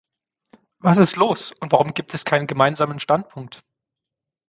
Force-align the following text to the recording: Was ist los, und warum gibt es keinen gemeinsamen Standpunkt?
Was 0.79 0.97
ist 0.97 1.15
los, 1.15 1.51
und 1.59 1.73
warum 1.73 1.93
gibt 1.93 2.11
es 2.15 2.25
keinen 2.25 2.47
gemeinsamen 2.47 2.99
Standpunkt? 2.99 3.63